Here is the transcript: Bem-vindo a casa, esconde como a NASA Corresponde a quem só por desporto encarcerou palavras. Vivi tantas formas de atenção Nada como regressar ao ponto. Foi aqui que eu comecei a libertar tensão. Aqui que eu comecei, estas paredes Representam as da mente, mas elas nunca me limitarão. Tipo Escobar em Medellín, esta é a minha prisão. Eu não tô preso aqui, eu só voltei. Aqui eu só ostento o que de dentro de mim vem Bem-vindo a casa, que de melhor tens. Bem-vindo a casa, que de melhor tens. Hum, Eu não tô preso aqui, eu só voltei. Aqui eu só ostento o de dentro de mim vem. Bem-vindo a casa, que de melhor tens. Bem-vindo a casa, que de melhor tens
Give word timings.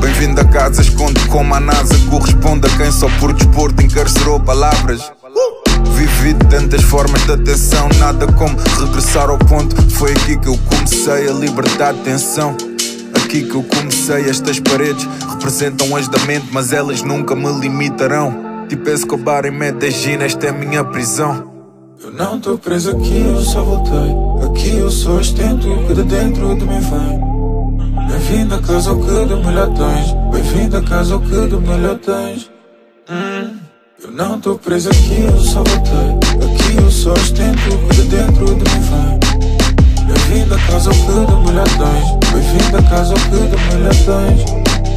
Bem-vindo 0.00 0.40
a 0.40 0.44
casa, 0.44 0.82
esconde 0.82 1.18
como 1.26 1.52
a 1.52 1.58
NASA 1.58 1.94
Corresponde 2.08 2.68
a 2.68 2.76
quem 2.76 2.92
só 2.92 3.08
por 3.18 3.32
desporto 3.32 3.82
encarcerou 3.82 4.38
palavras. 4.38 5.10
Vivi 5.96 6.34
tantas 6.48 6.82
formas 6.82 7.24
de 7.24 7.32
atenção 7.32 7.88
Nada 7.98 8.30
como 8.34 8.56
regressar 8.56 9.28
ao 9.28 9.36
ponto. 9.36 9.74
Foi 9.90 10.12
aqui 10.12 10.38
que 10.38 10.46
eu 10.46 10.56
comecei 10.68 11.28
a 11.28 11.32
libertar 11.32 11.92
tensão. 12.04 12.56
Aqui 13.16 13.42
que 13.42 13.54
eu 13.54 13.64
comecei, 13.64 14.30
estas 14.30 14.60
paredes 14.60 15.08
Representam 15.28 15.96
as 15.96 16.06
da 16.06 16.18
mente, 16.20 16.46
mas 16.52 16.72
elas 16.72 17.02
nunca 17.02 17.34
me 17.34 17.50
limitarão. 17.58 18.66
Tipo 18.68 18.90
Escobar 18.90 19.44
em 19.44 19.50
Medellín, 19.50 20.22
esta 20.22 20.46
é 20.46 20.50
a 20.50 20.52
minha 20.52 20.84
prisão. 20.84 21.50
Eu 22.00 22.12
não 22.12 22.38
tô 22.38 22.56
preso 22.56 22.92
aqui, 22.92 23.22
eu 23.26 23.40
só 23.40 23.60
voltei. 23.62 24.14
Aqui 24.48 24.76
eu 24.76 24.90
só 24.90 25.16
ostento 25.16 25.68
o 25.68 25.86
que 25.88 25.94
de 25.94 26.04
dentro 26.04 26.54
de 26.54 26.64
mim 26.64 26.78
vem 26.78 27.39
Bem-vindo 28.10 28.54
a 28.54 28.58
casa, 28.60 28.94
que 28.94 29.26
de 29.26 29.46
melhor 29.46 29.68
tens. 29.68 30.12
Bem-vindo 30.32 30.76
a 30.76 30.82
casa, 30.82 31.18
que 31.18 31.46
de 31.46 31.56
melhor 31.56 31.96
tens. 31.98 32.50
Hum, 33.08 33.56
Eu 34.02 34.10
não 34.10 34.40
tô 34.40 34.56
preso 34.58 34.90
aqui, 34.90 35.22
eu 35.22 35.40
só 35.40 35.62
voltei. 35.62 36.10
Aqui 36.44 36.76
eu 36.76 36.90
só 36.90 37.12
ostento 37.12 37.60
o 37.72 37.94
de 37.94 38.02
dentro 38.02 38.46
de 38.46 38.52
mim 38.52 38.80
vem. 38.90 40.06
Bem-vindo 40.06 40.54
a 40.54 40.58
casa, 40.58 40.90
que 40.90 40.96
de 40.96 41.46
melhor 41.46 41.68
tens. 41.68 42.32
Bem-vindo 42.32 42.76
a 42.78 42.82
casa, 42.82 43.14
que 43.14 43.30
de 43.30 43.74
melhor 43.74 43.94
tens 43.94 44.69